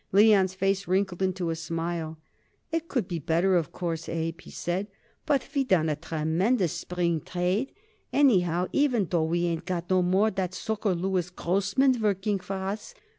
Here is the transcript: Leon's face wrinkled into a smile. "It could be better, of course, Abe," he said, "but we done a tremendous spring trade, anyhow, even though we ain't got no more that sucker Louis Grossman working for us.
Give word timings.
Leon's 0.11 0.55
face 0.55 0.87
wrinkled 0.87 1.21
into 1.21 1.51
a 1.51 1.55
smile. 1.55 2.17
"It 2.71 2.87
could 2.87 3.07
be 3.07 3.19
better, 3.19 3.55
of 3.55 3.71
course, 3.71 4.09
Abe," 4.09 4.41
he 4.41 4.49
said, 4.49 4.87
"but 5.27 5.47
we 5.53 5.63
done 5.63 5.89
a 5.89 5.95
tremendous 5.95 6.73
spring 6.73 7.21
trade, 7.21 7.71
anyhow, 8.11 8.65
even 8.71 9.05
though 9.05 9.25
we 9.25 9.45
ain't 9.45 9.67
got 9.67 9.91
no 9.91 10.01
more 10.01 10.31
that 10.31 10.55
sucker 10.55 10.95
Louis 10.95 11.29
Grossman 11.29 12.01
working 12.01 12.39
for 12.39 12.55
us. 12.55 12.95